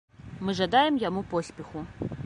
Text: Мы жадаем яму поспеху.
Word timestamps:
Мы 0.47 0.55
жадаем 0.61 0.99
яму 1.05 1.25
поспеху. 1.35 1.79